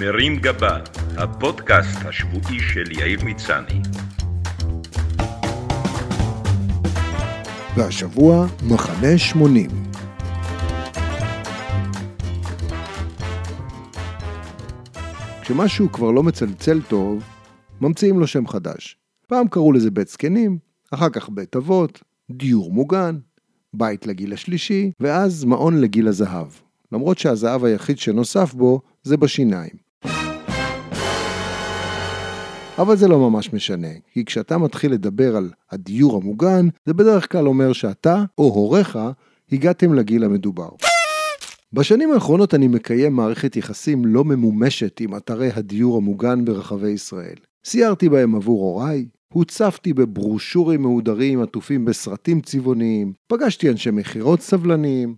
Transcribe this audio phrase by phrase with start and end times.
[0.00, 0.78] מרים גבה,
[1.16, 3.80] הפודקאסט השבועי של יאיר מצני.
[7.76, 9.70] והשבוע מחנה 80.
[15.42, 17.22] כשמשהו כבר לא מצלצל טוב,
[17.80, 18.96] ממציאים לו שם חדש.
[19.28, 20.58] פעם קראו לזה בית זקנים,
[20.90, 23.18] אחר כך בית אבות, דיור מוגן,
[23.74, 26.48] בית לגיל השלישי, ואז מעון לגיל הזהב.
[26.92, 29.85] למרות שהזהב היחיד שנוסף בו זה בשיניים.
[32.78, 37.48] אבל זה לא ממש משנה, כי כשאתה מתחיל לדבר על הדיור המוגן, זה בדרך כלל
[37.48, 38.98] אומר שאתה, או הוריך,
[39.52, 40.68] הגעתם לגיל המדובר.
[41.72, 47.36] בשנים האחרונות אני מקיים מערכת יחסים לא ממומשת עם אתרי הדיור המוגן ברחבי ישראל.
[47.64, 55.14] סיירתי בהם עבור הוריי, הוצפתי בברושורים מהודרים עטופים בסרטים צבעוניים, פגשתי אנשי מכירות סבלניים,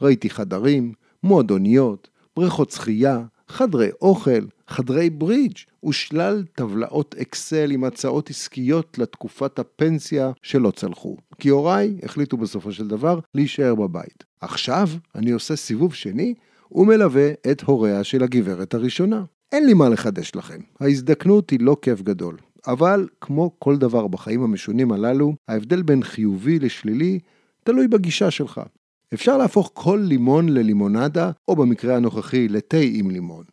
[0.00, 0.92] ראיתי חדרים,
[1.22, 5.56] מועדוניות, בריכות שחייה, חדרי אוכל, חדרי ברידג'
[5.88, 11.16] ושלל טבלאות אקסל עם הצעות עסקיות לתקופת הפנסיה שלא צלחו.
[11.38, 14.24] כי הוריי החליטו בסופו של דבר להישאר בבית.
[14.40, 16.34] עכשיו אני עושה סיבוב שני
[16.72, 19.24] ומלווה את הוריה של הגברת הראשונה.
[19.52, 22.36] אין לי מה לחדש לכם, ההזדקנות היא לא כיף גדול.
[22.66, 27.18] אבל כמו כל דבר בחיים המשונים הללו, ההבדל בין חיובי לשלילי
[27.64, 28.60] תלוי בגישה שלך.
[29.14, 33.44] אפשר להפוך כל לימון ללימונדה, או במקרה הנוכחי לתה עם לימון.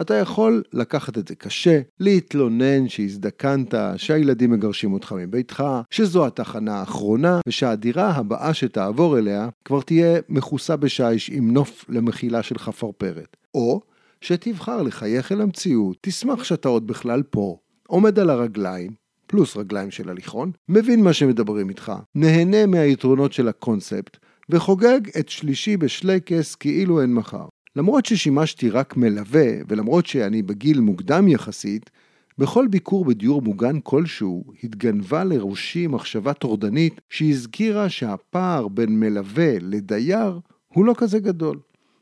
[0.00, 7.40] אתה יכול לקחת את זה קשה, להתלונן שהזדקנת, שהילדים מגרשים אותך מביתך, שזו התחנה האחרונה,
[7.48, 13.36] ושהדירה הבאה שתעבור אליה כבר תהיה מכוסה בשיש עם נוף למחילה של חפרפרת.
[13.54, 13.80] או
[14.20, 18.92] שתבחר לחייך אל המציאות, תשמח שאתה עוד בכלל פה, עומד על הרגליים,
[19.26, 24.16] פלוס רגליים של הליכון, מבין מה שמדברים איתך, נהנה מהיתרונות של הקונספט,
[24.50, 27.46] וחוגג את שלישי בשלייקס כאילו אין מחר.
[27.76, 31.90] למרות ששימשתי רק מלווה, ולמרות שאני בגיל מוקדם יחסית,
[32.38, 40.84] בכל ביקור בדיור מוגן כלשהו התגנבה לראשי מחשבה טורדנית שהזכירה שהפער בין מלווה לדייר הוא
[40.84, 41.58] לא כזה גדול.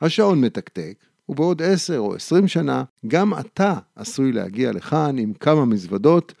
[0.00, 0.94] השעון מתקתק,
[1.28, 6.34] ובעוד עשר או עשרים שנה גם אתה עשוי להגיע לכאן עם כמה מזוודות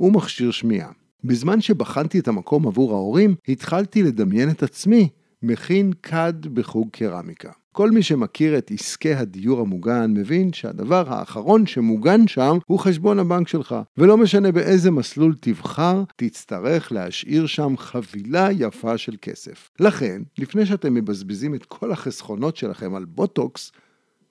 [0.00, 0.90] ומכשיר שמיעה.
[1.24, 5.08] בזמן שבחנתי את המקום עבור ההורים, התחלתי לדמיין את עצמי
[5.44, 7.50] מכין כד בחוג קרמיקה.
[7.72, 13.48] כל מי שמכיר את עסקי הדיור המוגן מבין שהדבר האחרון שמוגן שם הוא חשבון הבנק
[13.48, 19.70] שלך, ולא משנה באיזה מסלול תבחר, תצטרך להשאיר שם חבילה יפה של כסף.
[19.80, 23.72] לכן, לפני שאתם מבזבזים את כל החסכונות שלכם על בוטוקס,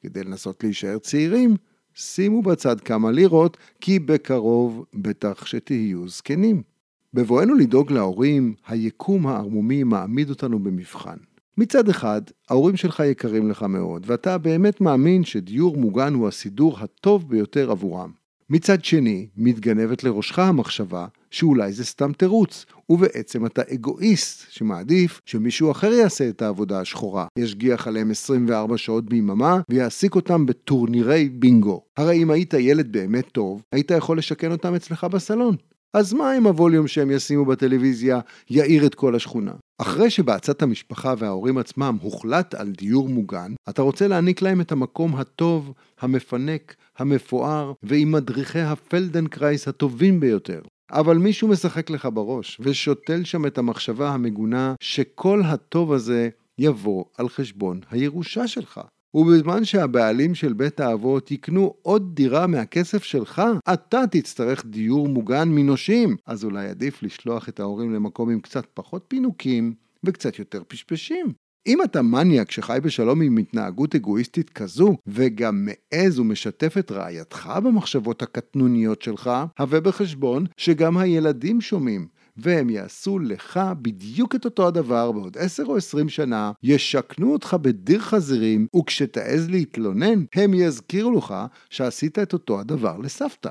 [0.02, 1.56] כדי לנסות להישאר צעירים,
[1.96, 6.73] שימו בצד כמה לירות, כי בקרוב בטח שתהיו זקנים.
[7.14, 11.18] בבואנו לדאוג להורים, היקום הערמומי מעמיד אותנו במבחן.
[11.58, 17.30] מצד אחד, ההורים שלך יקרים לך מאוד, ואתה באמת מאמין שדיור מוגן הוא הסידור הטוב
[17.30, 18.12] ביותר עבורם.
[18.50, 25.94] מצד שני, מתגנבת לראשך המחשבה שאולי זה סתם תירוץ, ובעצם אתה אגואיסט שמעדיף שמישהו אחר
[25.94, 31.84] יעשה את העבודה השחורה, ישגיח עליהם 24 שעות ביממה ויעסיק אותם בטורנירי בינגו.
[31.98, 35.56] הרי אם היית ילד באמת טוב, היית יכול לשכן אותם אצלך בסלון.
[35.94, 38.20] אז מה אם הווליום שהם ישימו בטלוויזיה
[38.50, 39.52] יעיר את כל השכונה?
[39.78, 45.16] אחרי שבעצת המשפחה וההורים עצמם הוחלט על דיור מוגן, אתה רוצה להעניק להם את המקום
[45.16, 50.62] הטוב, המפנק, המפואר, ועם מדריכי הפלדנקרייס הטובים ביותר.
[50.92, 57.30] אבל מישהו משחק לך בראש, ושותל שם את המחשבה המגונה שכל הטוב הזה יבוא על
[57.30, 58.82] חשבון הירושה שלך.
[59.14, 63.42] ובזמן שהבעלים של בית האבות יקנו עוד דירה מהכסף שלך,
[63.74, 66.16] אתה תצטרך דיור מוגן מנושים.
[66.26, 69.74] אז אולי עדיף לשלוח את ההורים למקום עם קצת פחות פינוקים
[70.04, 71.34] וקצת יותר פשפשים.
[71.68, 78.22] אם אתה מניאק שחי בשלום עם התנהגות אגואיסטית כזו, וגם מעז ומשתף את רעייתך במחשבות
[78.22, 82.08] הקטנוניות שלך, הווה בחשבון שגם הילדים שומעים,
[82.38, 88.00] והם יעשו לך בדיוק את אותו הדבר בעוד 10 או 20 שנה, ישכנו אותך בדיר
[88.00, 91.36] חזירים, וכשתעז להתלונן, הם יזכירו לך
[91.70, 93.50] שעשית את אותו הדבר לסבתא.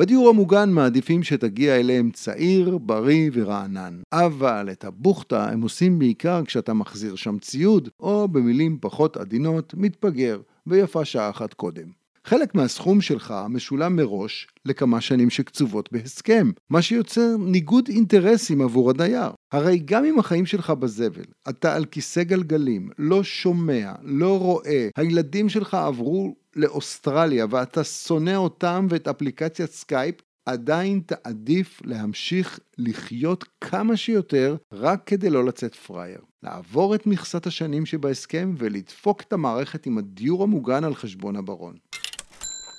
[0.00, 4.00] בדיור המוגן מעדיפים שתגיע אליהם צעיר, בריא ורענן.
[4.12, 10.40] אבל את הבוכטה הם עושים בעיקר כשאתה מחזיר שם ציוד, או במילים פחות עדינות, מתפגר,
[10.66, 11.99] ויפה שעה אחת קודם.
[12.26, 19.30] חלק מהסכום שלך משולם מראש לכמה שנים שקצובות בהסכם, מה שיוצר ניגוד אינטרסים עבור הדייר.
[19.52, 25.48] הרי גם אם החיים שלך בזבל, אתה על כיסא גלגלים, לא שומע, לא רואה, הילדים
[25.48, 30.14] שלך עברו לאוסטרליה ואתה שונא אותם ואת אפליקציית סקייפ,
[30.46, 36.20] עדיין תעדיף להמשיך לחיות כמה שיותר רק כדי לא לצאת פראייר.
[36.42, 41.74] לעבור את מכסת השנים שבהסכם ולדפוק את המערכת עם הדיור המוגן על חשבון הברון.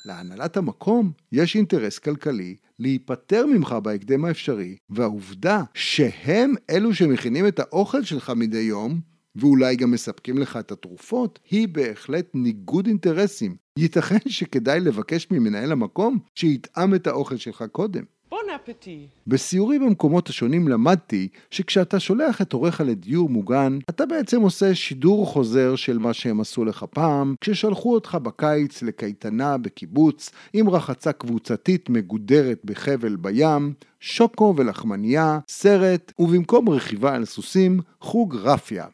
[0.06, 8.04] להנהלת המקום יש אינטרס כלכלי להיפטר ממך בהקדם האפשרי, והעובדה שהם אלו שמכינים את האוכל
[8.04, 9.00] שלך מדי יום,
[9.36, 13.56] ואולי גם מספקים לך את התרופות, היא בהחלט ניגוד אינטרסים.
[13.80, 18.04] ייתכן שכדאי לבקש ממנהל המקום שיטעם את האוכל שלך קודם.
[19.28, 25.76] בסיורי במקומות השונים למדתי שכשאתה שולח את הוריך לדיור מוגן, אתה בעצם עושה שידור חוזר
[25.76, 32.60] של מה שהם עשו לך פעם, כששלחו אותך בקיץ לקייטנה בקיבוץ, עם רחצה קבוצתית מגודרת
[32.66, 38.86] בחבל בים, שוקו ולחמניה, סרט, ובמקום רכיבה על סוסים, חוג רפיה.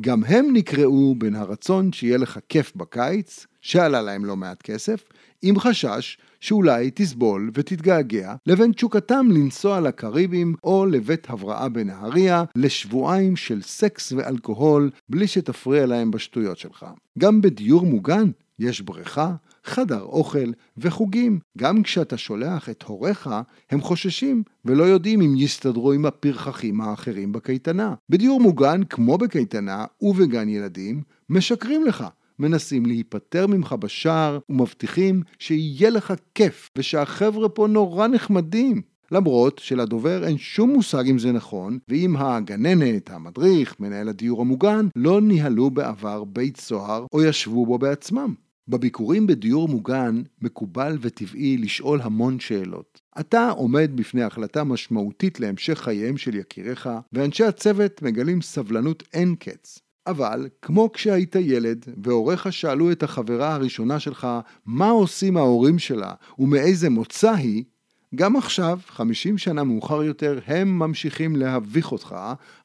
[0.00, 5.04] גם הם נקראו בין הרצון שיהיה לך כיף בקיץ, שעלה להם לא מעט כסף,
[5.42, 13.62] עם חשש שאולי תסבול ותתגעגע, לבין תשוקתם לנסוע לקריבים או לבית הבראה בנהריה לשבועיים של
[13.62, 16.86] סקס ואלכוהול בלי שתפריע להם בשטויות שלך.
[17.18, 19.34] גם בדיור מוגן יש בריכה,
[19.64, 21.38] חדר אוכל וחוגים.
[21.58, 23.30] גם כשאתה שולח את הוריך,
[23.70, 27.94] הם חוששים ולא יודעים אם יסתדרו עם הפרחחים האחרים בקייטנה.
[28.10, 32.04] בדיור מוגן, כמו בקייטנה ובגן ילדים, משקרים לך.
[32.38, 38.82] מנסים להיפטר ממך בשער ומבטיחים שיהיה לך כיף ושהחבר'ה פה נורא נחמדים.
[39.12, 45.20] למרות שלדובר אין שום מושג אם זה נכון, ואם הגננת, המדריך, מנהל הדיור המוגן, לא
[45.20, 48.34] ניהלו בעבר בית סוהר או ישבו בו בעצמם.
[48.68, 53.00] בביקורים בדיור מוגן מקובל וטבעי לשאול המון שאלות.
[53.20, 59.78] אתה עומד בפני החלטה משמעותית להמשך חייהם של יקיריך, ואנשי הצוות מגלים סבלנות אין קץ.
[60.06, 64.26] אבל, כמו כשהיית ילד, והוריך שאלו את החברה הראשונה שלך
[64.66, 67.64] מה עושים ההורים שלה ומאיזה מוצא היא,
[68.14, 72.16] גם עכשיו, 50 שנה מאוחר יותר, הם ממשיכים להביך אותך,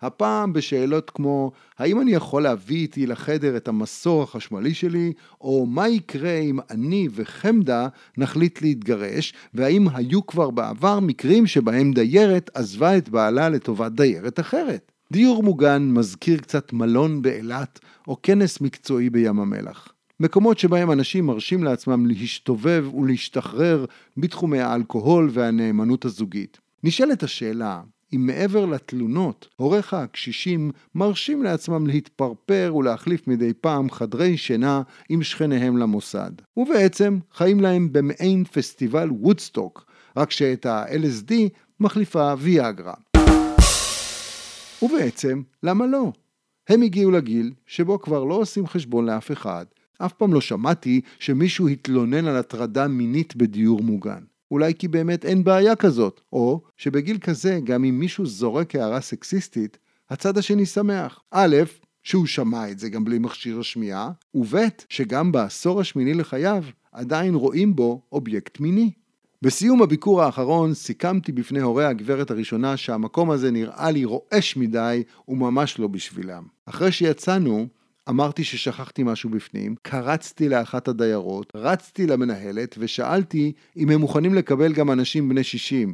[0.02, 5.88] הפעם בשאלות כמו האם אני יכול להביא איתי לחדר את המסור החשמלי שלי, או מה
[5.90, 7.88] יקרה אם אני וחמדה
[8.18, 14.92] נחליט להתגרש, והאם היו כבר בעבר מקרים שבהם דיירת עזבה את בעלה לטובת דיירת אחרת.
[15.12, 19.94] דיור מוגן מזכיר קצת מלון באילת או כנס מקצועי בים המלח.
[20.20, 23.86] מקומות שבהם אנשים מרשים לעצמם להשתובב ולהשתחרר
[24.18, 26.60] בתחומי האלכוהול והנאמנות הזוגית.
[26.84, 27.82] נשאלת השאלה,
[28.14, 35.78] אם מעבר לתלונות, הוריך הקשישים מרשים לעצמם להתפרפר ולהחליף מדי פעם חדרי שינה עם שכניהם
[35.78, 36.32] למוסד.
[36.58, 39.86] ובעצם חיים להם במעין פסטיבל וודסטוק,
[40.18, 41.34] רק שאת ה-LSD
[41.80, 42.94] מחליפה ויאגרה.
[44.82, 46.12] ובעצם, למה לא?
[46.70, 49.66] הם הגיעו לגיל שבו כבר לא עושים חשבון לאף אחד.
[49.98, 54.24] אף פעם לא שמעתי שמישהו התלונן על הטרדה מינית בדיור מוגן.
[54.52, 59.78] אולי כי באמת אין בעיה כזאת, או שבגיל כזה, גם אם מישהו זורק הערה סקסיסטית,
[60.10, 61.20] הצד השני שמח.
[61.32, 61.56] א',
[62.04, 64.56] שהוא שמע את זה גם בלי מכשיר השמיעה, וב',
[64.90, 68.92] שגם בעשור השמיני לחייו עדיין רואים בו אובייקט מיני.
[69.42, 75.80] בסיום הביקור האחרון סיכמתי בפני הורי הגברת הראשונה שהמקום הזה נראה לי רועש מדי וממש
[75.80, 76.44] לא בשבילם.
[76.66, 77.68] אחרי שיצאנו,
[78.10, 84.92] אמרתי ששכחתי משהו בפנים, קרצתי לאחת הדיירות, רצתי למנהלת ושאלתי אם הם מוכנים לקבל גם
[84.92, 85.94] אנשים בני 60.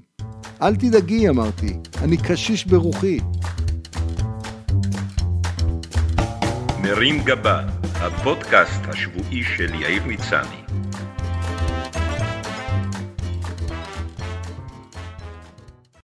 [0.62, 1.74] אל תדאגי, אמרתי,
[2.04, 3.20] אני קשיש ברוחי.
[6.82, 10.69] מרים גבה, הפודקאסט השבועי של יאיר מצני.